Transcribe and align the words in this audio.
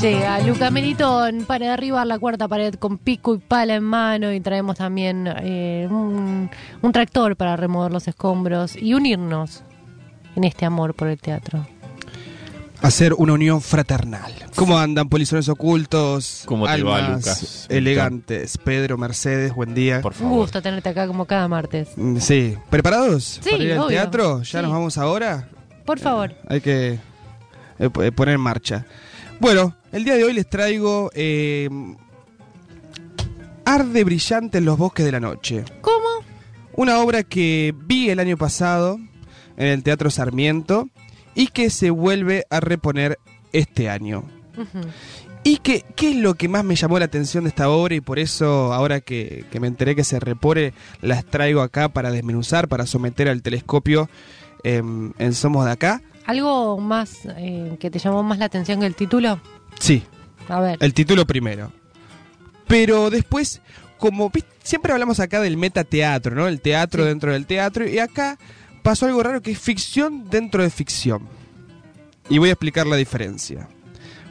Llega 0.00 0.38
Luca 0.40 0.70
Meritón 0.70 1.44
para 1.44 1.70
derribar 1.70 2.06
la 2.06 2.18
cuarta 2.20 2.46
pared 2.46 2.74
con 2.74 2.98
pico 2.98 3.34
y 3.34 3.38
pala 3.38 3.74
en 3.74 3.82
mano 3.82 4.32
y 4.32 4.38
traemos 4.40 4.76
también 4.76 5.26
eh, 5.42 5.88
un, 5.90 6.48
un 6.82 6.92
tractor 6.92 7.34
para 7.34 7.56
remover 7.56 7.90
los 7.90 8.06
escombros 8.06 8.76
y 8.76 8.94
unirnos 8.94 9.62
en 10.36 10.44
este 10.44 10.64
amor 10.66 10.94
por 10.94 11.08
el 11.08 11.18
teatro. 11.18 11.66
Hacer 12.80 13.12
una 13.14 13.32
unión 13.32 13.60
fraternal. 13.60 14.32
¿Cómo 14.54 14.78
andan, 14.78 15.08
polizones 15.08 15.48
ocultos? 15.48 16.42
¿Cómo 16.46 16.68
te 16.68 16.80
va, 16.84 17.00
Lucas? 17.08 17.66
Elegantes. 17.68 18.56
Pedro, 18.58 18.98
Mercedes, 18.98 19.52
buen 19.52 19.74
día. 19.74 20.00
Por 20.00 20.12
Un 20.12 20.18
favor. 20.18 20.36
gusto 20.38 20.62
tenerte 20.62 20.90
acá 20.90 21.08
como 21.08 21.24
cada 21.24 21.48
martes. 21.48 21.88
Mm, 21.96 22.18
Sí. 22.18 22.56
¿Preparados 22.70 23.40
Sí, 23.42 23.50
para 23.50 23.62
ir 23.64 23.72
al 23.72 23.88
teatro? 23.88 24.42
¿Ya 24.42 24.60
Sí. 24.60 24.62
nos 24.64 24.70
vamos 24.72 24.96
ahora? 24.96 25.48
Por 25.84 25.98
favor. 25.98 26.34
Hay 26.48 26.60
que 26.60 26.92
eh, 26.92 27.00
eh, 27.80 28.12
poner 28.12 28.36
en 28.36 28.40
marcha. 28.40 28.86
Bueno, 29.40 29.74
el 29.92 30.04
día 30.04 30.14
de 30.14 30.24
hoy 30.24 30.32
les 30.32 30.48
traigo 30.48 31.10
eh, 31.14 31.68
Arde 33.64 34.04
brillante 34.04 34.58
en 34.58 34.64
los 34.64 34.78
bosques 34.78 35.04
de 35.04 35.12
la 35.12 35.20
noche. 35.20 35.64
¿Cómo? 35.80 36.08
Una 36.74 37.00
obra 37.00 37.22
que 37.22 37.74
vi 37.84 38.08
el 38.08 38.18
año 38.18 38.36
pasado 38.36 38.98
en 39.56 39.66
el 39.66 39.82
Teatro 39.82 40.10
Sarmiento 40.10 40.88
y 41.34 41.48
que 41.48 41.68
se 41.68 41.90
vuelve 41.90 42.44
a 42.50 42.60
reponer 42.60 43.18
este 43.52 43.90
año. 43.90 44.24
¿Y 45.44 45.58
qué, 45.58 45.84
qué 45.96 46.10
es 46.10 46.16
lo 46.16 46.34
que 46.34 46.48
más 46.48 46.64
me 46.64 46.76
llamó 46.76 46.98
la 46.98 47.04
atención 47.04 47.44
de 47.44 47.48
esta 47.48 47.68
obra? 47.68 47.94
Y 47.94 48.00
por 48.00 48.18
eso, 48.18 48.72
ahora 48.72 49.00
que, 49.00 49.44
que 49.50 49.60
me 49.60 49.66
enteré 49.66 49.94
que 49.94 50.04
se 50.04 50.18
repone, 50.18 50.72
las 51.00 51.24
traigo 51.24 51.60
acá 51.60 51.88
para 51.88 52.10
desmenuzar, 52.10 52.68
para 52.68 52.86
someter 52.86 53.28
al 53.28 53.42
telescopio 53.42 54.08
em, 54.64 55.12
en 55.18 55.34
Somos 55.34 55.64
de 55.64 55.72
Acá. 55.72 56.02
¿Algo 56.26 56.78
más 56.78 57.20
eh, 57.36 57.76
que 57.80 57.90
te 57.90 57.98
llamó 57.98 58.22
más 58.22 58.38
la 58.38 58.46
atención 58.46 58.80
que 58.80 58.86
el 58.86 58.94
título? 58.94 59.40
Sí, 59.78 60.02
A 60.48 60.60
ver. 60.60 60.78
el 60.80 60.94
título 60.94 61.26
primero. 61.26 61.72
Pero 62.66 63.10
después, 63.10 63.60
como 63.98 64.30
siempre 64.62 64.92
hablamos 64.92 65.20
acá 65.20 65.40
del 65.40 65.56
metateatro, 65.56 66.34
¿no? 66.34 66.46
El 66.48 66.60
teatro 66.60 67.02
Sí. 67.04 67.08
dentro 67.08 67.32
del 67.32 67.46
teatro. 67.46 67.88
Y 67.88 67.98
acá 67.98 68.38
pasó 68.82 69.06
algo 69.06 69.22
raro 69.22 69.40
que 69.40 69.52
es 69.52 69.58
ficción 69.58 70.28
dentro 70.28 70.62
de 70.62 70.70
ficción. 70.70 71.26
Y 72.28 72.38
voy 72.38 72.50
a 72.50 72.52
explicar 72.52 72.86
la 72.86 72.96
diferencia. 72.96 73.68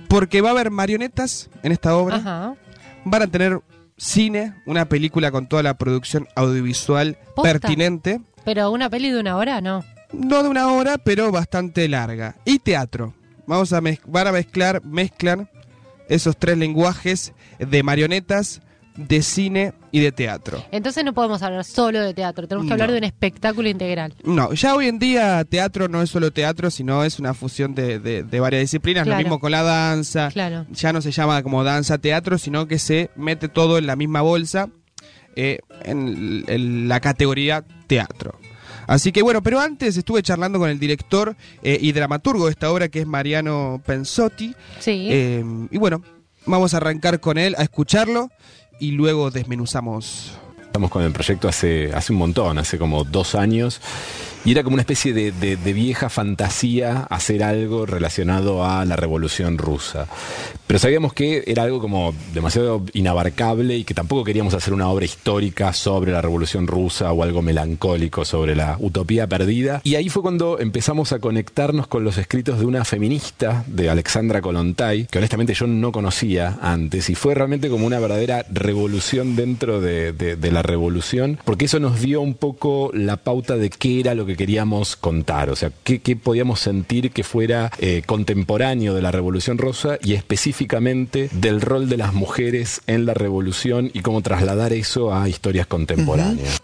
Porque 0.08 0.42
va 0.42 0.50
a 0.50 0.52
haber 0.52 0.70
marionetas 0.72 1.50
en 1.64 1.72
esta 1.72 1.96
obra. 1.96 2.18
Ajá. 2.18 2.56
van 3.10 3.22
a 3.22 3.28
tener 3.28 3.62
cine, 3.98 4.54
una 4.66 4.86
película 4.90 5.32
con 5.32 5.48
toda 5.48 5.64
la 5.64 5.78
producción 5.78 6.28
audiovisual 6.36 7.18
¿Posta? 7.36 7.42
pertinente. 7.54 8.20
Pero 8.44 8.70
una 8.70 8.90
peli 8.90 9.10
de 9.12 9.20
una 9.20 9.38
hora, 9.38 9.62
no. 9.62 9.84
No 10.12 10.44
de 10.44 10.50
una 10.50 10.68
hora, 10.74 10.98
pero 10.98 11.32
bastante 11.32 11.88
larga. 11.88 12.36
Y 12.46 12.60
teatro. 12.60 13.14
Vamos 13.48 13.74
a 13.74 13.82
van 14.06 14.28
a 14.28 14.32
mezclar, 14.32 14.84
mezclan 14.86 15.50
esos 16.10 16.38
tres 16.38 16.58
lenguajes 16.58 17.34
de 17.60 17.82
marionetas, 17.84 18.62
de 18.96 19.22
cine 19.22 19.74
y 19.92 20.00
de 20.00 20.12
teatro. 20.12 20.64
Entonces 20.72 21.04
no 21.06 21.14
podemos 21.14 21.42
hablar 21.44 21.64
solo 21.64 22.02
de 22.02 22.14
teatro, 22.16 22.48
tenemos 22.48 22.66
que 22.66 22.70
No. 22.70 22.74
hablar 22.74 22.92
de 22.92 22.98
un 22.98 23.04
espectáculo 23.04 23.70
integral. 23.70 24.16
No, 24.24 24.54
ya 24.54 24.74
hoy 24.76 24.88
en 24.88 24.98
día 25.00 25.44
teatro 25.46 25.88
no 25.88 26.02
es 26.02 26.10
solo 26.10 26.32
teatro, 26.32 26.72
sino 26.72 27.04
es 27.04 27.20
una 27.20 27.34
fusión 27.34 27.76
de, 27.76 28.00
de- 28.00 28.24
de 28.24 28.40
varias 28.40 28.62
disciplinas. 28.62 29.04
Claro. 29.04 29.20
Lo 29.20 29.24
mismo 29.24 29.40
con 29.40 29.52
la 29.52 29.62
danza. 29.64 30.30
Claro. 30.32 30.66
ya 30.72 30.92
no 30.94 31.02
se 31.02 31.12
llama 31.12 31.44
como 31.44 31.64
danza 31.64 31.98
teatro, 32.00 32.38
sino 32.38 32.68
que 32.68 32.80
se 32.80 33.12
mete 33.16 33.50
todo 33.50 33.78
en 33.78 33.86
la 33.86 33.96
misma 33.96 34.22
bolsa 34.22 34.70
eh, 35.36 35.60
en, 35.84 36.44
en 36.48 36.88
la 36.88 37.00
categoría 37.00 37.64
teatro. 37.86 38.40
Así 38.88 39.12
que 39.12 39.22
bueno, 39.22 39.44
pero 39.44 39.60
antes 39.60 39.98
estuve 39.98 40.24
charlando 40.24 40.60
con 40.60 40.70
el 40.70 40.80
director 40.80 41.36
eh, 41.62 41.78
y 41.80 41.92
dramaturgo 41.92 42.46
de 42.46 42.52
esta 42.52 42.72
obra 42.72 42.88
que 42.88 43.02
es 43.02 43.08
Mariano 43.08 43.82
Pensotti. 43.86 44.56
Sí. 44.80 45.08
Eh, 45.12 45.44
y 45.70 45.78
bueno, 45.78 46.02
vamos 46.46 46.74
a 46.74 46.78
arrancar 46.78 47.20
con 47.20 47.38
él 47.38 47.54
a 47.58 47.64
escucharlo 47.64 48.30
y 48.80 48.92
luego 48.92 49.30
desmenuzamos. 49.30 50.38
Estamos 50.62 50.90
con 50.90 51.04
el 51.04 51.12
proyecto 51.12 51.48
hace, 51.48 51.92
hace 51.94 52.14
un 52.14 52.20
montón, 52.20 52.58
hace 52.58 52.78
como 52.78 53.04
dos 53.04 53.36
años. 53.36 53.82
Y 54.48 54.52
era 54.52 54.64
como 54.64 54.76
una 54.76 54.82
especie 54.84 55.12
de, 55.12 55.58
vieja 55.58 56.08
fantasía 56.10 57.00
hacer 57.10 57.44
algo 57.44 57.86
relacionado 57.86 58.64
a 58.64 58.86
la 58.86 58.96
revolución 58.96 59.58
rusa. 59.58 60.08
Pero 60.66 60.80
sabíamos 60.80 61.12
que 61.12 61.44
era 61.48 61.64
algo 61.64 61.82
como 61.82 62.14
demasiado 62.34 62.82
inabarcable 62.94 63.76
y 63.76 63.84
que 63.84 63.94
tampoco 63.94 64.24
queríamos 64.24 64.54
hacer 64.54 64.74
una 64.74 64.88
obra 64.88 65.04
histórica 65.04 65.74
sobre 65.74 66.14
la 66.14 66.22
revolución 66.22 66.66
rusa 66.66 67.12
o 67.12 67.24
algo 67.24 67.42
melancólico 67.42 68.24
sobre 68.24 68.56
la 68.56 68.78
utopía 68.80 69.28
perdida. 69.28 69.82
Y 69.84 69.96
ahí 69.96 70.08
fue 70.08 70.22
cuando 70.22 70.60
empezamos 70.60 71.12
a 71.12 71.20
conectarnos 71.20 71.88
con 71.88 72.06
los 72.06 72.18
escritos 72.18 72.58
de 72.58 72.66
una 72.68 72.86
feminista, 72.86 73.66
de 73.68 73.90
Alexandra 73.90 74.40
Kolontai, 74.42 75.08
que 75.08 75.18
honestamente 75.18 75.56
yo 75.56 75.68
no 75.68 75.92
conocía 75.92 76.58
antes. 76.62 77.10
Y 77.10 77.16
fue 77.16 77.36
realmente 77.36 77.68
como 77.70 77.86
una 77.86 78.00
verdadera 78.00 78.46
revolución 78.50 79.36
dentro 79.36 79.82
de, 79.82 80.14
de- 80.14 80.38
de 80.38 80.52
la 80.54 80.62
revolución, 80.62 81.38
porque 81.44 81.66
eso 81.66 81.82
nos 81.82 82.00
dio 82.00 82.22
un 82.22 82.34
poco 82.34 82.92
la 82.94 83.18
pauta 83.18 83.58
de 83.58 83.70
qué 83.70 84.00
era 84.00 84.16
lo 84.16 84.26
que 84.26 84.37
queríamos 84.38 84.96
contar, 84.96 85.50
o 85.50 85.56
sea, 85.56 85.72
qué, 85.84 86.00
qué 86.00 86.16
podíamos 86.16 86.62
sentir 86.62 87.12
que 87.12 87.24
fuera 87.24 87.72
eh, 87.80 88.04
contemporáneo 88.06 88.94
de 88.94 89.02
la 89.02 89.12
revolución 89.12 89.58
rusa 89.58 89.98
y 90.02 90.14
específicamente 90.14 91.30
del 91.34 91.60
rol 91.60 91.90
de 91.90 91.98
las 91.98 92.14
mujeres 92.14 92.82
en 92.88 93.06
la 93.06 93.14
revolución 93.14 93.92
y 93.94 94.00
cómo 94.00 94.22
trasladar 94.22 94.72
eso 94.72 95.14
a 95.14 95.28
historias 95.28 95.68
contemporáneas. 95.68 96.62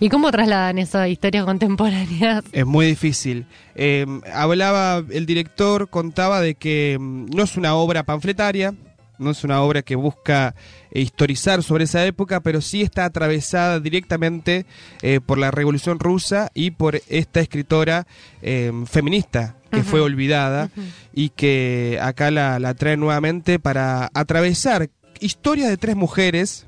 ¿Y 0.00 0.08
cómo 0.08 0.30
trasladan 0.30 0.78
eso 0.78 0.98
a 0.98 1.08
historias 1.08 1.44
contemporáneas? 1.44 2.44
Es 2.52 2.64
muy 2.64 2.86
difícil. 2.86 3.46
Eh, 3.74 4.06
hablaba, 4.32 5.02
el 5.10 5.26
director 5.26 5.88
contaba 5.88 6.40
de 6.40 6.54
que 6.54 6.96
mm, 6.98 7.26
no 7.34 7.42
es 7.42 7.56
una 7.56 7.74
obra 7.74 8.04
panfletaria, 8.04 8.74
no 9.18 9.30
es 9.30 9.44
una 9.44 9.60
obra 9.62 9.82
que 9.82 9.96
busca 9.96 10.54
eh, 10.90 11.00
historizar 11.00 11.62
sobre 11.62 11.84
esa 11.84 12.04
época, 12.06 12.40
pero 12.40 12.60
sí 12.60 12.82
está 12.82 13.04
atravesada 13.04 13.80
directamente 13.80 14.66
eh, 15.02 15.20
por 15.24 15.38
la 15.38 15.50
Revolución 15.50 15.98
Rusa 15.98 16.50
y 16.54 16.70
por 16.70 17.00
esta 17.08 17.40
escritora 17.40 18.06
eh, 18.42 18.72
feminista 18.86 19.56
que 19.70 19.82
fue 19.82 20.00
olvidada 20.00 20.70
y 21.12 21.28
que 21.28 21.98
acá 22.00 22.30
la, 22.30 22.58
la 22.58 22.72
trae 22.72 22.96
nuevamente 22.96 23.58
para 23.58 24.10
atravesar 24.14 24.88
historias 25.20 25.68
de 25.68 25.76
tres 25.76 25.94
mujeres 25.94 26.67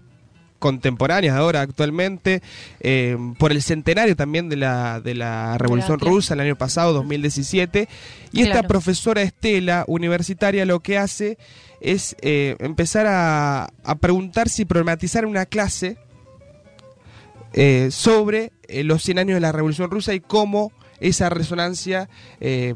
contemporáneas 0.60 1.34
de 1.34 1.40
ahora 1.40 1.62
actualmente, 1.62 2.42
eh, 2.78 3.16
por 3.38 3.50
el 3.50 3.62
centenario 3.62 4.14
también 4.14 4.48
de 4.48 4.56
la, 4.56 5.00
de 5.00 5.16
la 5.16 5.58
Revolución 5.58 5.98
claro. 5.98 6.14
Rusa 6.14 6.34
el 6.34 6.40
año 6.40 6.54
pasado, 6.54 6.92
2017. 6.92 7.88
Y 8.30 8.42
esta 8.42 8.62
profesora 8.62 9.22
Estela, 9.22 9.84
universitaria, 9.88 10.64
lo 10.64 10.78
que 10.78 10.98
hace 10.98 11.36
es 11.80 12.14
eh, 12.20 12.54
empezar 12.60 13.06
a, 13.08 13.70
a 13.82 13.94
preguntar 13.96 14.48
si 14.48 14.64
problematizar 14.64 15.26
una 15.26 15.46
clase 15.46 15.96
eh, 17.52 17.88
sobre 17.90 18.52
los 18.68 19.02
100 19.02 19.18
años 19.18 19.34
de 19.34 19.40
la 19.40 19.50
Revolución 19.50 19.90
Rusa 19.90 20.14
y 20.14 20.20
cómo 20.20 20.70
esa 21.00 21.28
resonancia 21.30 22.08
eh, 22.40 22.74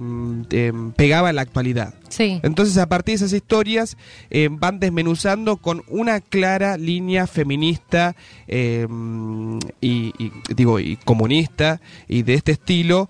eh, 0.51 0.73
pegaba 0.97 1.31
en 1.31 1.37
la 1.37 1.43
actualidad. 1.43 1.95
Sí. 2.09 2.41
Entonces, 2.43 2.77
a 2.79 2.87
partir 2.89 3.13
de 3.19 3.25
esas 3.25 3.33
historias, 3.33 3.97
eh, 4.31 4.49
van 4.51 4.81
desmenuzando 4.81 5.57
con 5.59 5.83
una 5.89 6.21
clara 6.21 6.77
línea 6.77 7.27
feminista 7.27 8.17
eh, 8.49 8.87
y, 9.81 10.13
y, 10.19 10.33
digo, 10.55 10.81
y 10.81 10.97
comunista 10.97 11.81
y 12.09 12.23
de 12.23 12.35
este 12.35 12.53
estilo, 12.53 13.09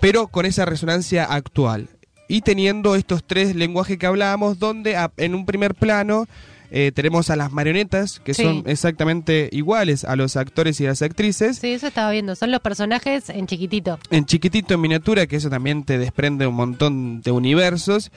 pero 0.00 0.28
con 0.28 0.46
esa 0.46 0.64
resonancia 0.64 1.24
actual. 1.24 1.90
Y 2.26 2.40
teniendo 2.42 2.94
estos 2.94 3.22
tres 3.26 3.54
lenguajes 3.54 3.98
que 3.98 4.06
hablábamos, 4.06 4.58
donde 4.58 4.96
a- 4.96 5.12
en 5.18 5.34
un 5.34 5.44
primer 5.46 5.74
plano 5.74 6.26
eh, 6.70 6.92
tenemos 6.94 7.30
a 7.30 7.36
las 7.36 7.50
marionetas, 7.52 8.20
que 8.20 8.34
Sí. 8.34 8.42
son 8.42 8.62
exactamente 8.66 9.48
iguales 9.52 10.04
a 10.04 10.16
los 10.16 10.36
actores 10.36 10.80
y 10.80 10.84
las 10.84 11.02
actrices, 11.02 11.58
Sí, 11.58 11.68
eso 11.72 11.86
estaba 11.86 12.10
viendo. 12.10 12.34
Son 12.36 12.50
los 12.50 12.60
personajes 12.60 13.30
en 13.30 13.46
chiquitito. 13.46 13.98
en 14.10 14.26
chiquitito 14.26 14.74
en 14.74 14.80
miniatura, 14.80 15.26
que 15.26 15.36
eso 15.36 15.48
también 15.50 15.84
te 15.84 15.98
desprende 15.98 16.46
un 16.46 16.54
montón 16.54 17.22
de 17.22 17.30
universos. 17.30 18.10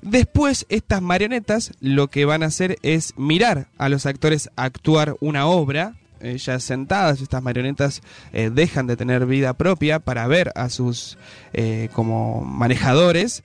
Después, 0.00 0.64
estas 0.68 1.02
marionetas 1.02 1.72
lo 1.80 2.06
que 2.08 2.24
van 2.24 2.42
a 2.44 2.46
hacer 2.46 2.78
es 2.82 3.14
mirar 3.16 3.66
a 3.78 3.88
los 3.88 4.06
actores 4.06 4.48
actuar 4.56 5.16
una 5.20 5.46
obra. 5.46 5.94
Eh, 6.20 6.36
ya 6.38 6.58
sentadas, 6.58 7.20
estas 7.20 7.42
marionetas 7.42 8.02
eh, 8.32 8.50
dejan 8.52 8.86
de 8.86 8.96
tener 8.96 9.26
vida 9.26 9.54
propia 9.54 9.98
para 10.00 10.26
ver 10.26 10.52
a 10.54 10.68
sus 10.68 11.18
eh, 11.52 11.88
como 11.92 12.42
manejadores 12.44 13.42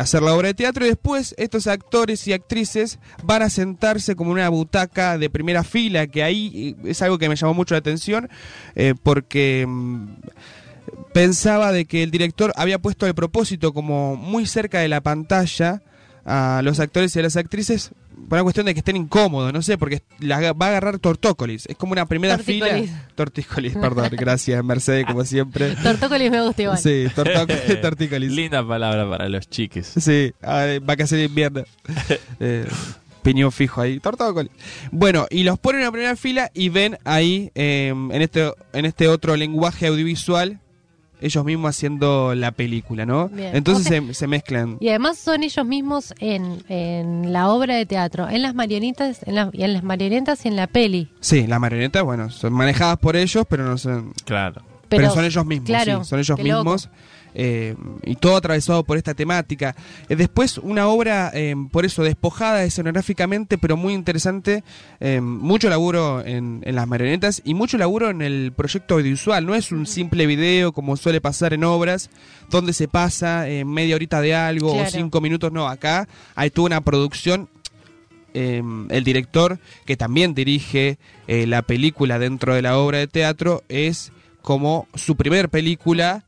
hacer 0.00 0.20
la 0.22 0.34
obra 0.34 0.48
de 0.48 0.54
teatro 0.54 0.84
y 0.84 0.88
después 0.88 1.32
estos 1.38 1.68
actores 1.68 2.26
y 2.26 2.32
actrices 2.32 2.98
van 3.22 3.42
a 3.42 3.50
sentarse 3.50 4.16
como 4.16 4.32
en 4.32 4.38
una 4.38 4.48
butaca 4.48 5.16
de 5.16 5.30
primera 5.30 5.62
fila 5.62 6.08
que 6.08 6.24
ahí 6.24 6.76
es 6.82 7.00
algo 7.02 7.18
que 7.18 7.28
me 7.28 7.36
llamó 7.36 7.54
mucho 7.54 7.74
la 7.74 7.78
atención 7.78 8.28
porque 9.04 9.64
mm, 9.68 10.08
pensaba 11.12 11.70
de 11.70 11.84
que 11.84 12.02
el 12.02 12.10
director 12.10 12.52
había 12.56 12.80
puesto 12.80 13.06
el 13.06 13.14
propósito 13.14 13.72
como 13.72 14.16
muy 14.16 14.44
cerca 14.44 14.80
de 14.80 14.88
la 14.88 15.02
pantalla 15.02 15.82
a 16.24 16.60
los 16.64 16.80
actores 16.80 17.14
y 17.14 17.20
a 17.20 17.22
las 17.22 17.36
actrices 17.36 17.92
por 18.28 18.36
una 18.36 18.42
cuestión 18.44 18.66
de 18.66 18.74
que 18.74 18.80
estén 18.80 18.96
incómodos, 18.96 19.52
no 19.52 19.62
sé, 19.62 19.76
porque 19.78 20.02
la 20.18 20.52
va 20.52 20.66
a 20.66 20.68
agarrar 20.70 20.98
tortócolis. 20.98 21.66
Es 21.66 21.76
como 21.76 21.92
una 21.92 22.06
primera 22.06 22.36
Tortícolis. 22.36 22.90
fila. 22.90 23.08
Tortícolis, 23.14 23.74
perdón, 23.76 24.08
gracias, 24.12 24.62
Mercedes, 24.64 25.06
como 25.06 25.24
siempre. 25.24 25.74
Tortócolis 25.82 26.30
me 26.30 26.42
gusta 26.42 26.62
igual. 26.62 26.78
Sí, 26.78 27.06
tortócolis, 27.14 27.80
tortícolis. 27.82 28.30
Linda 28.32 28.66
palabra 28.66 29.08
para 29.08 29.28
los 29.28 29.48
chiques. 29.48 29.86
Sí, 29.86 30.32
ah, 30.42 30.66
vacaciones 30.82 31.22
de 31.22 31.28
invierno. 31.28 31.64
Eh, 32.42 32.66
piñón 33.22 33.52
fijo 33.52 33.80
ahí, 33.82 34.00
tortócolis. 34.00 34.50
Bueno, 34.92 35.26
y 35.30 35.42
los 35.42 35.58
ponen 35.58 35.80
en 35.80 35.86
la 35.86 35.92
primera 35.92 36.16
fila 36.16 36.50
y 36.54 36.70
ven 36.70 36.96
ahí, 37.04 37.50
eh, 37.54 37.88
en, 37.88 38.22
este, 38.22 38.50
en 38.72 38.86
este 38.86 39.08
otro 39.08 39.36
lenguaje 39.36 39.88
audiovisual, 39.88 40.58
ellos 41.20 41.44
mismos 41.44 41.70
haciendo 41.76 42.34
la 42.34 42.50
película, 42.52 43.06
¿no? 43.06 43.28
Bien. 43.28 43.54
Entonces 43.54 43.86
se, 43.86 44.14
se 44.14 44.26
mezclan. 44.26 44.76
Y 44.80 44.88
además 44.88 45.18
son 45.18 45.42
ellos 45.42 45.66
mismos 45.66 46.14
en, 46.18 46.62
en 46.68 47.32
la 47.32 47.48
obra 47.50 47.74
de 47.76 47.86
teatro, 47.86 48.28
en 48.28 48.42
las 48.42 48.54
marionetas, 48.54 49.20
en, 49.26 49.34
la- 49.34 49.50
y 49.52 49.62
en 49.62 49.72
las 49.72 49.82
marionetas 49.82 50.44
y 50.44 50.48
en 50.48 50.56
la 50.56 50.66
peli. 50.66 51.08
Sí, 51.20 51.46
las 51.46 51.60
marionetas, 51.60 52.02
bueno, 52.02 52.30
son 52.30 52.52
manejadas 52.52 52.98
por 52.98 53.16
ellos, 53.16 53.44
pero 53.48 53.64
no 53.64 53.76
son... 53.78 54.12
Claro. 54.24 54.62
Pero, 54.88 55.02
Pero, 55.02 55.14
son 55.14 55.24
ellos 55.24 55.46
mismos, 55.46 55.66
claro, 55.68 56.02
sí, 56.02 56.10
son 56.10 56.18
ellos 56.18 56.38
loco. 56.42 56.76
Eh, 57.34 57.74
y 58.04 58.16
todo 58.16 58.36
atravesado 58.36 58.84
por 58.84 58.96
esta 58.96 59.14
temática. 59.14 59.74
Eh, 60.08 60.16
después, 60.16 60.58
una 60.58 60.88
obra, 60.88 61.30
eh, 61.34 61.54
por 61.70 61.84
eso, 61.84 62.02
despojada 62.02 62.64
escenográficamente, 62.64 63.58
pero 63.58 63.76
muy 63.76 63.94
interesante. 63.94 64.62
eh, 65.00 65.20
mucho 65.20 65.68
laburo 65.68 66.24
en, 66.24 66.62
en 66.64 66.74
las 66.74 66.86
marionetas 66.86 67.42
y 67.44 67.54
mucho 67.54 67.78
laburo 67.78 68.10
en 68.10 68.22
el 68.22 68.52
proyecto 68.54 68.94
audiovisual. 68.94 69.44
No 69.46 69.54
es 69.54 69.72
un 69.72 69.86
simple 69.86 70.26
video 70.26 70.72
como 70.72 70.96
suele 70.96 71.20
pasar 71.20 71.54
en 71.54 71.64
obras, 71.64 72.10
donde 72.50 72.72
se 72.72 72.88
pasa 72.88 73.46
media 73.64 73.94
horita 73.94 74.20
de 74.20 74.34
algo 74.34 74.74
o 74.74 74.86
cinco 74.86 75.20
minutos. 75.20 75.52
No, 75.52 75.68
acá 75.68 76.08
hay 76.34 76.50
toda 76.50 76.66
una 76.66 76.80
producción 76.80 77.48
eh, 78.34 78.62
el 78.90 79.04
director 79.04 79.58
que 79.86 79.96
también 79.96 80.34
dirige 80.34 80.98
eh, 81.26 81.46
la 81.46 81.62
película 81.62 82.18
dentro 82.18 82.54
de 82.54 82.62
la 82.62 82.78
obra 82.78 82.98
de 82.98 83.08
teatro 83.08 83.64
es 83.68 84.12
como 84.42 84.86
su 84.94 85.16
primer 85.16 85.48
película 85.48 86.24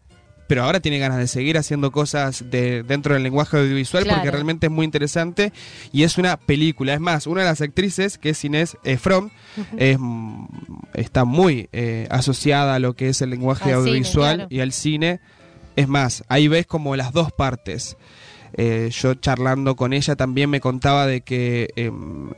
pero 0.52 0.64
ahora 0.64 0.80
tiene 0.80 0.98
ganas 0.98 1.16
de 1.16 1.28
seguir 1.28 1.56
haciendo 1.56 1.90
cosas 1.92 2.44
de, 2.50 2.82
dentro 2.82 3.14
del 3.14 3.22
lenguaje 3.22 3.56
audiovisual 3.56 4.04
porque 4.06 4.30
realmente 4.30 4.66
es 4.66 4.70
muy 4.70 4.84
interesante 4.84 5.50
y 5.94 6.02
es 6.02 6.18
una 6.18 6.36
película. 6.36 6.92
Es 6.92 7.00
más, 7.00 7.26
una 7.26 7.40
de 7.40 7.46
las 7.46 7.62
actrices, 7.62 8.18
que 8.18 8.28
es 8.28 8.44
Inés 8.44 8.76
From, 8.98 9.30
es, 9.78 9.96
mm, 9.98 10.44
está 10.92 11.24
muy 11.24 11.70
eh, 11.72 12.06
asociada 12.10 12.74
a 12.74 12.78
lo 12.80 12.94
que 12.94 13.08
es 13.08 13.22
el 13.22 13.30
lenguaje 13.30 13.72
Al 13.72 13.78
cine, 13.78 13.78
audiovisual 13.78 14.34
claro. 14.34 14.48
y 14.50 14.60
al 14.60 14.72
cine. 14.72 15.20
Es 15.74 15.88
más, 15.88 16.22
ahí 16.28 16.48
ves 16.48 16.66
como 16.66 16.96
las 16.96 17.14
dos 17.14 17.32
partes. 17.32 17.96
Eh, 18.52 18.90
yo 18.92 19.14
charlando 19.14 19.74
con 19.74 19.94
ella 19.94 20.16
también 20.16 20.50
me 20.50 20.60
contaba 20.60 21.06
de 21.06 21.22
que 21.22 21.70
em, 21.76 22.28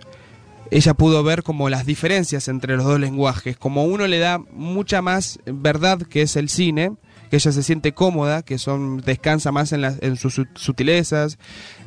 ella 0.71 0.95
pudo 0.95 1.25
ver 1.25 1.43
como 1.43 1.69
las 1.69 1.85
diferencias 1.85 2.47
entre 2.47 2.77
los 2.77 2.85
dos 2.85 3.01
lenguajes, 3.01 3.57
como 3.57 3.83
uno 3.83 4.07
le 4.07 4.21
da 4.21 4.39
mucha 4.39 5.03
más 5.03 5.41
verdad 5.47 6.01
que 6.03 6.23
es 6.23 6.37
el 6.37 6.49
cine, 6.49 6.93
que 7.31 7.37
ella 7.37 7.53
se 7.53 7.63
siente 7.63 7.93
cómoda, 7.93 8.43
que 8.43 8.59
son 8.59 8.99
descansa 8.99 9.51
más 9.53 9.73
en, 9.73 9.81
las- 9.81 10.03
en 10.03 10.17
sus 10.17 10.39
sut- 10.39 10.57
sutilezas, 10.57 11.39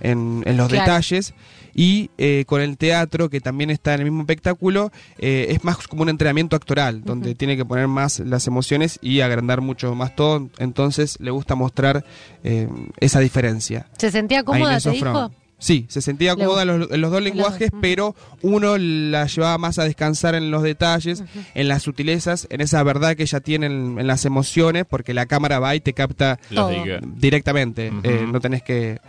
en, 0.01 0.43
en 0.45 0.57
los 0.57 0.67
Claro. 0.69 0.83
detalles, 0.85 1.33
y 1.73 2.09
eh, 2.17 2.43
con 2.47 2.61
el 2.61 2.77
teatro, 2.77 3.29
que 3.29 3.39
también 3.39 3.69
está 3.69 3.93
en 3.93 3.99
el 4.01 4.05
mismo 4.05 4.21
espectáculo, 4.21 4.91
eh, 5.19 5.47
es 5.49 5.63
más 5.63 5.87
como 5.87 6.01
un 6.01 6.09
entrenamiento 6.09 6.55
actoral, 6.55 7.03
donde 7.03 7.35
tiene 7.35 7.55
que 7.55 7.65
poner 7.65 7.87
más 7.87 8.19
las 8.19 8.47
emociones 8.47 8.97
y 9.01 9.21
agrandar 9.21 9.61
mucho 9.61 9.93
más 9.93 10.15
todo, 10.15 10.49
entonces 10.57 11.17
le 11.19 11.29
gusta 11.31 11.55
mostrar 11.55 12.03
eh, 12.43 12.67
esa 12.99 13.19
diferencia. 13.19 13.87
¿Se 13.97 14.09
sentía 14.11 14.43
cómoda, 14.43 14.79
te 14.79 14.89
dijo? 14.91 15.31
Sí, 15.59 15.86
se 15.89 16.01
sentía 16.01 16.36
cómoda 16.36 16.62
en 16.62 16.68
los, 16.80 16.92
en 16.92 17.01
los 17.01 17.12
dos 17.12 17.21
lenguajes, 17.21 17.71
dos, 17.71 17.80
pero 17.81 18.15
uno 18.44 18.77
la 18.77 19.25
llevaba 19.25 19.57
más 19.57 19.80
a 19.80 19.86
descansar 19.86 20.36
en 20.36 20.51
los 20.51 20.62
detalles, 20.62 21.24
en 21.56 21.68
las 21.68 21.81
sutilezas, 21.83 22.48
en 22.51 22.62
esa 22.62 22.83
verdad 22.83 23.15
que 23.15 23.24
ella 23.24 23.39
tiene 23.39 23.65
en, 23.65 23.98
en 24.00 24.06
las 24.06 24.25
emociones, 24.25 24.86
porque 24.88 25.15
la 25.15 25.25
cámara 25.25 25.59
va 25.59 25.75
y 25.75 25.80
te 25.80 25.94
capta 25.94 26.39
Todo. 26.54 26.71
Directamente, 27.15 27.92
eh, 28.04 28.25
no 28.31 28.39
tenés 28.39 28.62
que 28.62 29.00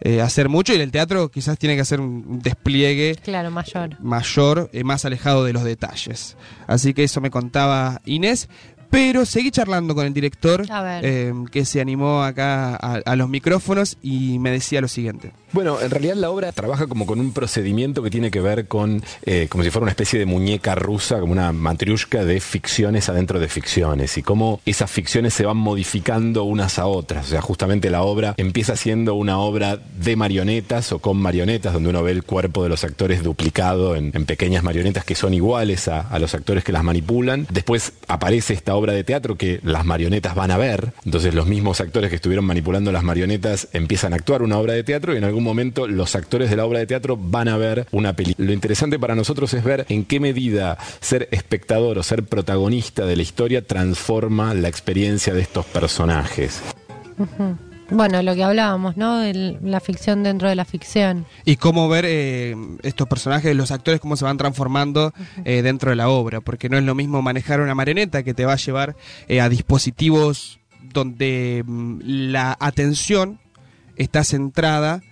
eh, 0.00 0.20
hacer 0.20 0.48
mucho 0.48 0.72
y 0.72 0.76
en 0.76 0.82
el 0.82 0.90
teatro 0.90 1.28
quizás 1.30 1.56
tiene 1.56 1.76
que 1.76 1.82
hacer 1.82 2.00
un 2.00 2.40
despliegue 2.40 3.14
Claro, 3.22 3.52
mayor. 3.52 3.96
mayor, 4.00 4.70
eh, 4.72 4.82
más 4.82 5.04
alejado 5.04 5.44
de 5.44 5.52
los 5.52 5.62
detalles. 5.62 6.36
Así 6.66 6.94
que 6.94 7.04
eso 7.04 7.20
me 7.20 7.30
contaba 7.30 8.00
Inés. 8.06 8.48
Pero 8.92 9.24
seguí 9.24 9.50
charlando 9.50 9.94
con 9.94 10.04
el 10.06 10.12
director, 10.12 10.66
A 10.70 10.82
ver. 10.82 11.04
eh, 11.04 11.32
que 11.50 11.64
se 11.64 11.80
animó 11.80 12.22
acá 12.22 12.76
a, 12.76 13.00
a 13.04 13.16
los 13.16 13.28
micrófonos 13.30 13.96
y 14.02 14.38
me 14.38 14.50
decía 14.50 14.82
lo 14.82 14.88
siguiente. 14.88 15.32
Bueno, 15.52 15.80
en 15.80 15.90
realidad 15.90 16.14
la 16.16 16.28
obra 16.30 16.52
trabaja 16.52 16.86
como 16.86 17.06
con 17.06 17.18
un 17.18 17.32
procedimiento 17.32 18.02
que 18.02 18.10
tiene 18.10 18.30
que 18.30 18.40
ver 18.40 18.68
con, 18.68 19.02
eh, 19.24 19.46
como 19.50 19.64
si 19.64 19.70
fuera 19.70 19.84
una 19.84 19.90
especie 19.92 20.18
de 20.18 20.26
muñeca 20.26 20.74
rusa, 20.74 21.20
como 21.20 21.32
una 21.32 21.52
matriushka 21.52 22.24
de 22.24 22.38
ficciones 22.40 23.08
adentro 23.08 23.40
de 23.40 23.48
ficciones, 23.48 24.16
y 24.18 24.22
cómo 24.22 24.60
esas 24.66 24.90
ficciones 24.90 25.32
se 25.34 25.44
van 25.46 25.56
modificando 25.56 26.44
unas 26.44 26.78
a 26.78 26.86
otras. 26.86 27.26
O 27.26 27.28
sea, 27.30 27.40
justamente 27.40 27.88
la 27.90 28.02
obra 28.02 28.34
empieza 28.36 28.76
siendo 28.76 29.14
una 29.14 29.38
obra 29.38 29.78
de 29.98 30.16
marionetas 30.16 30.92
o 30.92 30.98
con 30.98 31.16
marionetas, 31.16 31.72
donde 31.72 31.88
uno 31.88 32.02
ve 32.02 32.12
el 32.12 32.24
cuerpo 32.24 32.62
de 32.62 32.68
los 32.68 32.84
actores 32.84 33.22
duplicado 33.22 33.96
en, 33.96 34.10
en 34.14 34.26
pequeñas 34.26 34.62
marionetas 34.62 35.04
que 35.04 35.14
son 35.14 35.32
iguales 35.34 35.88
a, 35.88 36.00
a 36.00 36.18
los 36.18 36.34
actores 36.34 36.62
que 36.64 36.72
las 36.72 36.84
manipulan. 36.84 37.46
Después 37.50 37.92
aparece 38.08 38.52
esta 38.54 38.74
obra 38.74 38.81
de 38.90 39.04
teatro 39.04 39.36
que 39.36 39.60
las 39.62 39.84
marionetas 39.84 40.34
van 40.34 40.50
a 40.50 40.56
ver, 40.56 40.92
entonces 41.04 41.34
los 41.34 41.46
mismos 41.46 41.80
actores 41.80 42.10
que 42.10 42.16
estuvieron 42.16 42.44
manipulando 42.44 42.90
las 42.90 43.04
marionetas 43.04 43.68
empiezan 43.72 44.12
a 44.12 44.16
actuar 44.16 44.42
una 44.42 44.58
obra 44.58 44.72
de 44.72 44.82
teatro 44.82 45.14
y 45.14 45.18
en 45.18 45.24
algún 45.24 45.44
momento 45.44 45.86
los 45.86 46.16
actores 46.16 46.50
de 46.50 46.56
la 46.56 46.64
obra 46.64 46.80
de 46.80 46.86
teatro 46.86 47.16
van 47.16 47.48
a 47.48 47.56
ver 47.56 47.86
una 47.92 48.14
película. 48.14 48.46
Lo 48.46 48.52
interesante 48.52 48.98
para 48.98 49.14
nosotros 49.14 49.54
es 49.54 49.62
ver 49.62 49.86
en 49.88 50.04
qué 50.04 50.18
medida 50.18 50.78
ser 51.00 51.28
espectador 51.30 51.98
o 51.98 52.02
ser 52.02 52.24
protagonista 52.24 53.06
de 53.06 53.16
la 53.16 53.22
historia 53.22 53.64
transforma 53.64 54.54
la 54.54 54.68
experiencia 54.68 55.34
de 55.34 55.42
estos 55.42 55.64
personajes. 55.66 56.62
Bueno, 57.90 58.22
lo 58.22 58.34
que 58.34 58.42
hablábamos, 58.42 58.96
¿no? 58.96 59.18
De 59.18 59.58
la 59.62 59.80
ficción 59.80 60.22
dentro 60.22 60.48
de 60.48 60.54
la 60.54 60.64
ficción. 60.64 61.26
Y 61.44 61.56
cómo 61.56 61.88
ver 61.88 62.04
eh, 62.06 62.56
estos 62.82 63.06
personajes, 63.06 63.54
los 63.54 63.70
actores, 63.70 64.00
cómo 64.00 64.16
se 64.16 64.24
van 64.24 64.38
transformando 64.38 65.12
eh, 65.44 65.62
dentro 65.62 65.90
de 65.90 65.96
la 65.96 66.08
obra. 66.08 66.40
Porque 66.40 66.68
no 66.68 66.78
es 66.78 66.84
lo 66.84 66.94
mismo 66.94 67.20
manejar 67.22 67.60
una 67.60 67.74
marioneta 67.74 68.22
que 68.22 68.34
te 68.34 68.44
va 68.44 68.54
a 68.54 68.56
llevar 68.56 68.96
eh, 69.28 69.40
a 69.40 69.48
dispositivos 69.48 70.60
donde 70.82 71.64
mm, 71.66 72.00
la 72.04 72.56
atención 72.58 73.40
está 73.96 74.24
centrada 74.24 75.02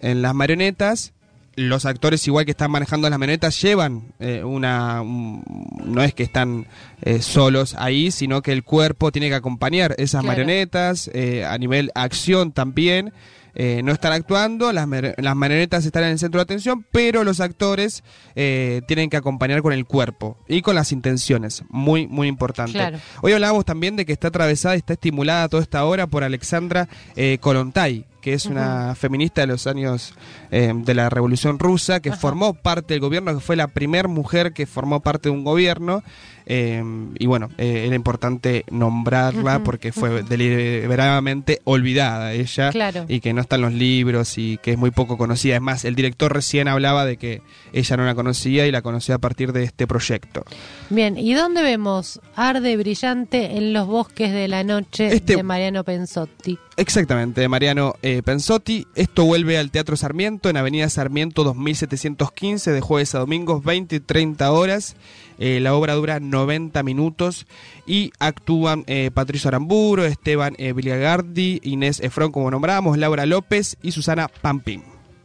en 0.00 0.22
las 0.22 0.34
marionetas. 0.34 1.12
Los 1.58 1.86
actores, 1.86 2.24
igual 2.28 2.44
que 2.44 2.52
están 2.52 2.70
manejando 2.70 3.10
las 3.10 3.18
marionetas, 3.18 3.60
llevan 3.60 4.12
eh, 4.20 4.44
una. 4.44 5.02
un- 5.02 5.42
no 5.84 6.02
es 6.02 6.14
que 6.14 6.22
están 6.22 6.66
eh, 7.02 7.20
solos 7.20 7.74
ahí, 7.78 8.10
sino 8.12 8.42
que 8.42 8.52
el 8.52 8.62
cuerpo 8.62 9.10
tiene 9.10 9.28
que 9.28 9.34
acompañar 9.34 9.94
esas 9.98 10.22
Claro. 10.22 10.26
marionetas, 10.28 11.10
eh, 11.14 11.44
a 11.44 11.58
nivel 11.58 11.90
acción 11.94 12.52
también. 12.52 13.12
Eh, 13.54 13.82
no 13.84 13.92
están 13.92 14.12
actuando, 14.12 14.72
las, 14.72 14.88
las 15.16 15.36
marionetas 15.36 15.84
están 15.84 16.04
en 16.04 16.10
el 16.10 16.18
centro 16.18 16.38
de 16.38 16.42
atención, 16.42 16.84
pero 16.92 17.24
los 17.24 17.40
actores 17.40 18.02
eh, 18.34 18.82
tienen 18.86 19.10
que 19.10 19.16
acompañar 19.16 19.62
con 19.62 19.72
el 19.72 19.84
cuerpo 19.84 20.38
y 20.48 20.62
con 20.62 20.74
las 20.74 20.92
intenciones. 20.92 21.62
Muy, 21.68 22.06
muy 22.06 22.28
importante. 22.28 22.72
Claro. 22.72 22.98
Hoy 23.22 23.32
hablábamos 23.32 23.64
también 23.64 23.96
de 23.96 24.06
que 24.06 24.12
está 24.12 24.28
atravesada 24.28 24.74
y 24.74 24.78
está 24.78 24.94
estimulada 24.94 25.48
toda 25.48 25.62
esta 25.62 25.84
obra 25.84 26.06
por 26.06 26.24
Alexandra 26.24 26.88
eh, 27.16 27.38
Kollontai, 27.40 28.06
que 28.20 28.34
es 28.34 28.46
una 28.46 28.94
feminista 28.94 29.40
de 29.40 29.46
los 29.46 29.66
años 29.66 30.14
eh, 30.50 30.72
de 30.74 30.94
la 30.94 31.08
Revolución 31.08 31.58
Rusa, 31.58 32.00
que 32.00 32.10
Ajá. 32.10 32.18
formó 32.18 32.54
parte 32.54 32.94
del 32.94 33.00
gobierno, 33.00 33.32
que 33.34 33.40
fue 33.40 33.56
la 33.56 33.68
primer 33.68 34.08
mujer 34.08 34.52
que 34.52 34.66
formó 34.66 35.00
parte 35.00 35.28
de 35.28 35.34
un 35.34 35.44
gobierno. 35.44 36.02
Eh, 36.50 36.82
y 37.18 37.26
bueno, 37.26 37.50
eh, 37.58 37.84
era 37.86 37.94
importante 37.94 38.64
nombrarla 38.70 39.62
porque 39.62 39.92
fue 39.92 40.22
deliberadamente 40.22 41.60
olvidada 41.64 42.32
ella 42.32 42.70
Claro. 42.70 43.04
y 43.08 43.20
que 43.20 43.32
no 43.34 43.40
está 43.40 43.56
en 43.56 43.62
los 43.62 43.72
libros 43.72 44.38
y 44.38 44.58
que 44.58 44.72
es 44.72 44.78
muy 44.78 44.90
poco 44.90 45.18
conocida. 45.18 45.56
Es 45.56 45.60
más, 45.60 45.84
el 45.84 45.94
director 45.94 46.32
recién 46.32 46.66
hablaba 46.68 47.04
de 47.04 47.16
que 47.18 47.42
ella 47.72 47.96
no 47.96 48.04
la 48.06 48.14
conocía 48.14 48.66
y 48.66 48.70
la 48.72 48.82
conocía 48.82 49.16
a 49.16 49.18
partir 49.18 49.52
de 49.52 49.64
este 49.64 49.86
proyecto. 49.86 50.42
Bien, 50.90 51.18
¿y 51.18 51.34
dónde 51.34 51.62
vemos 51.62 52.20
Arde 52.34 52.76
Brillante 52.76 53.56
en 53.56 53.72
los 53.72 53.86
bosques 53.86 54.32
de 54.32 54.48
la 54.48 54.64
noche 54.64 55.08
Este- 55.14 55.36
de 55.36 55.42
Mariano 55.42 55.84
Pensotti? 55.84 56.58
Exactamente, 56.78 57.48
Mariano 57.48 57.96
eh, 58.02 58.22
Pensotti. 58.24 58.86
Esto 58.94 59.24
vuelve 59.24 59.58
al 59.58 59.72
Teatro 59.72 59.96
Sarmiento 59.96 60.48
en 60.48 60.56
Avenida 60.56 60.88
Sarmiento 60.88 61.42
2715 61.42 62.70
de 62.70 62.80
jueves 62.80 63.16
a 63.16 63.18
domingos 63.18 63.64
20 63.64 63.96
y 63.96 64.00
30 64.00 64.52
horas. 64.52 64.94
Eh, 65.40 65.58
la 65.58 65.74
obra 65.74 65.94
dura 65.94 66.20
90 66.20 66.80
minutos 66.84 67.48
y 67.84 68.12
actúan 68.20 68.84
eh, 68.86 69.10
Patricio 69.12 69.48
Aramburo, 69.48 70.04
Esteban 70.04 70.54
eh, 70.58 70.72
Biliagardi, 70.72 71.58
Inés 71.64 71.98
Efrón, 71.98 72.30
como 72.30 72.48
nombramos, 72.48 72.96
Laura 72.96 73.26
López 73.26 73.76
y 73.82 73.90
Susana 73.90 74.28
Pampín. 74.28 74.84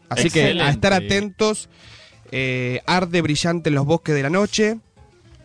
Así 0.10 0.31
que 0.31 0.60
a 0.60 0.69
estar 0.72 0.91
atentos, 0.91 1.69
Arde 2.88 3.22
Brillante 3.22 3.69
en 3.69 3.75
los 3.75 3.86
Bosques 3.86 4.15
de 4.15 4.24
la 4.24 4.31
Noche, 4.31 4.79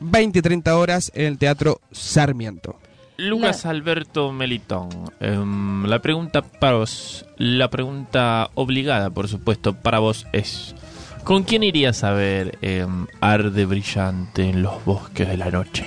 20 0.00 0.38
y 0.38 0.42
30 0.42 0.78
horas 0.78 1.12
en 1.14 1.26
el 1.26 1.36
Teatro 1.36 1.82
Sarmiento. 1.92 2.78
Lucas 3.20 3.66
Alberto 3.66 4.30
Melitón, 4.30 4.90
em, 5.18 5.84
la 5.86 6.00
pregunta 6.00 6.40
para 6.40 6.76
vos, 6.76 7.26
la 7.36 7.68
pregunta 7.68 8.48
obligada, 8.54 9.10
por 9.10 9.26
supuesto, 9.26 9.74
para 9.74 9.98
vos 9.98 10.28
es: 10.32 10.76
¿Con 11.24 11.42
quién 11.42 11.64
irías 11.64 12.04
a 12.04 12.12
ver 12.12 12.58
em, 12.62 13.08
Arde 13.20 13.66
Brillante 13.66 14.48
en 14.48 14.62
los 14.62 14.84
bosques 14.84 15.26
de 15.26 15.36
la 15.36 15.50
noche? 15.50 15.84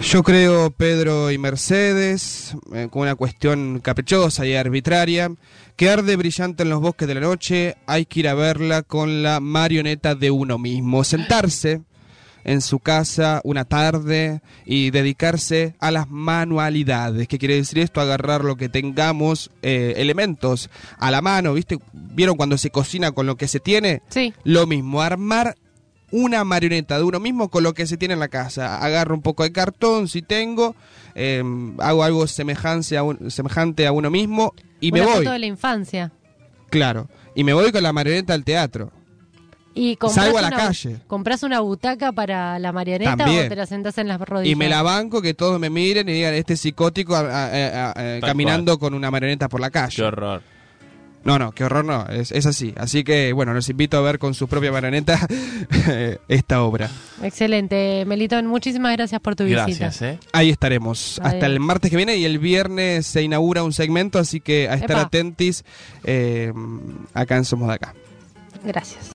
Yo 0.00 0.22
creo 0.22 0.70
Pedro 0.70 1.32
y 1.32 1.38
Mercedes, 1.38 2.54
eh, 2.72 2.86
con 2.88 3.02
una 3.02 3.16
cuestión 3.16 3.80
caprichosa 3.80 4.46
y 4.46 4.54
arbitraria, 4.54 5.32
que 5.74 5.90
arde 5.90 6.14
brillante 6.14 6.62
en 6.62 6.70
los 6.70 6.80
bosques 6.80 7.08
de 7.08 7.14
la 7.14 7.20
noche, 7.20 7.76
hay 7.86 8.06
que 8.06 8.20
ir 8.20 8.28
a 8.28 8.34
verla 8.34 8.82
con 8.82 9.24
la 9.24 9.40
marioneta 9.40 10.14
de 10.14 10.30
uno 10.30 10.58
mismo, 10.58 11.02
sentarse 11.02 11.82
en 12.44 12.60
su 12.60 12.78
casa 12.78 13.40
una 13.44 13.64
tarde 13.64 14.40
y 14.64 14.90
dedicarse 14.90 15.74
a 15.80 15.90
las 15.90 16.08
manualidades. 16.08 17.28
¿Qué 17.28 17.38
quiere 17.38 17.56
decir 17.56 17.78
esto? 17.80 18.00
Agarrar 18.00 18.44
lo 18.44 18.56
que 18.56 18.68
tengamos, 18.68 19.50
eh, 19.62 19.94
elementos 19.96 20.70
a 20.98 21.10
la 21.10 21.20
mano, 21.20 21.54
¿viste? 21.54 21.78
¿Vieron 21.92 22.36
cuando 22.36 22.56
se 22.58 22.70
cocina 22.70 23.12
con 23.12 23.26
lo 23.26 23.36
que 23.36 23.48
se 23.48 23.60
tiene? 23.60 24.02
Sí. 24.08 24.32
Lo 24.44 24.66
mismo, 24.66 25.02
armar 25.02 25.56
una 26.10 26.42
marioneta 26.44 26.96
de 26.96 27.04
uno 27.04 27.20
mismo 27.20 27.48
con 27.50 27.62
lo 27.62 27.74
que 27.74 27.86
se 27.86 27.96
tiene 27.98 28.14
en 28.14 28.20
la 28.20 28.28
casa. 28.28 28.78
Agarro 28.82 29.14
un 29.14 29.20
poco 29.22 29.42
de 29.42 29.52
cartón 29.52 30.08
si 30.08 30.22
tengo, 30.22 30.74
eh, 31.14 31.42
hago 31.78 32.02
algo 32.02 32.26
semejante 32.26 32.96
a, 32.96 33.02
un- 33.02 33.30
semejante 33.30 33.86
a 33.86 33.92
uno 33.92 34.10
mismo 34.10 34.54
y 34.80 34.90
me 34.90 35.02
voy. 35.02 35.16
foto 35.18 35.32
de 35.32 35.38
la 35.38 35.46
infancia. 35.46 36.12
Claro. 36.70 37.08
Y 37.34 37.44
me 37.44 37.52
voy 37.52 37.70
con 37.72 37.82
la 37.82 37.92
marioneta 37.92 38.32
al 38.34 38.44
teatro. 38.44 38.90
Y 39.80 39.96
compras 39.96 40.24
Salgo 40.24 40.38
a 40.38 40.42
la 40.42 40.48
una, 40.48 40.56
calle. 40.56 40.96
¿Compras 41.06 41.42
una 41.44 41.60
butaca 41.60 42.10
para 42.12 42.58
la 42.58 42.72
marioneta 42.72 43.16
También. 43.16 43.46
o 43.46 43.48
te 43.48 43.54
la 43.56 43.66
sentás 43.66 43.96
en 43.98 44.08
las 44.08 44.20
rodillas? 44.20 44.50
Y 44.52 44.56
me 44.56 44.68
la 44.68 44.82
banco 44.82 45.22
que 45.22 45.34
todos 45.34 45.60
me 45.60 45.70
miren 45.70 46.08
y 46.08 46.12
digan, 46.14 46.34
este 46.34 46.56
psicótico 46.56 47.14
a- 47.14 47.20
a- 47.20 47.46
a- 47.46 47.90
a- 47.90 47.94
Tal 47.94 48.20
caminando 48.22 48.78
con 48.78 48.94
una 48.94 49.10
marioneta 49.10 49.48
por 49.48 49.60
la 49.60 49.68
Qué 49.70 49.74
calle. 49.78 50.02
horror. 50.02 50.42
No, 51.24 51.38
no, 51.38 51.52
qué 51.52 51.64
horror 51.64 51.84
no, 51.84 52.06
es, 52.08 52.32
es 52.32 52.46
así. 52.46 52.72
Así 52.76 53.04
que, 53.04 53.32
bueno, 53.32 53.52
los 53.52 53.68
invito 53.68 53.98
a 53.98 54.00
ver 54.00 54.18
con 54.18 54.34
su 54.34 54.48
propia 54.48 54.72
marioneta 54.72 55.18
esta 56.28 56.62
obra. 56.62 56.88
Excelente. 57.22 58.04
Melitón, 58.06 58.46
muchísimas 58.46 58.96
gracias 58.96 59.20
por 59.20 59.36
tu 59.36 59.44
visita. 59.44 59.64
Gracias, 59.66 60.02
¿eh? 60.02 60.18
Ahí 60.32 60.48
estaremos 60.50 61.18
Adiós. 61.18 61.34
hasta 61.34 61.46
el 61.46 61.60
martes 61.60 61.90
que 61.90 61.96
viene 61.96 62.16
y 62.16 62.24
el 62.24 62.38
viernes 62.38 63.06
se 63.06 63.22
inaugura 63.22 63.62
un 63.62 63.72
segmento, 63.72 64.18
así 64.18 64.40
que 64.40 64.68
a 64.68 64.74
estar 64.74 64.92
Epa. 64.92 65.00
atentis 65.02 65.64
eh, 66.04 66.52
acá 67.14 67.36
en 67.36 67.44
Somos 67.44 67.68
de 67.68 67.74
Acá. 67.74 67.94
Gracias. 68.64 69.06